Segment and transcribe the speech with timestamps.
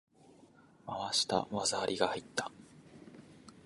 [0.87, 1.47] 回した！
[1.51, 2.51] 技ありが入った！